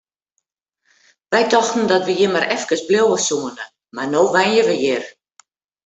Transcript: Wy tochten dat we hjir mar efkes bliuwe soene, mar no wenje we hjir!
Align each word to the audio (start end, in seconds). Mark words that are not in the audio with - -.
Wy 1.31 1.41
tochten 1.53 1.83
dat 1.91 2.03
we 2.07 2.13
hjir 2.17 2.31
mar 2.33 2.47
efkes 2.55 2.81
bliuwe 2.87 3.17
soene, 3.27 3.63
mar 3.95 4.07
no 4.11 4.21
wenje 4.35 4.63
we 4.69 4.75
hjir! 4.81 5.03